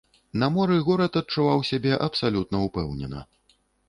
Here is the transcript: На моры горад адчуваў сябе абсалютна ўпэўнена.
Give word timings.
На 0.43 0.47
моры 0.53 0.77
горад 0.87 1.19
адчуваў 1.21 1.61
сябе 1.71 1.91
абсалютна 2.07 2.63
ўпэўнена. 2.63 3.21